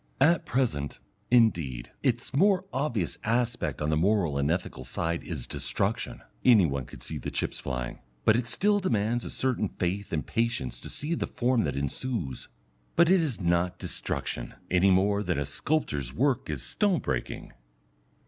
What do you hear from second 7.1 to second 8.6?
the chips flying, but it